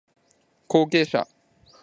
[0.67, 1.27] 後継者